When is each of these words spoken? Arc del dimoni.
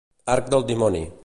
Arc 0.35 0.49
del 0.55 0.65
dimoni. 0.73 1.05